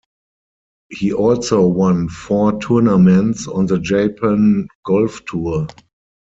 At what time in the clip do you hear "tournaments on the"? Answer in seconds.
2.59-3.77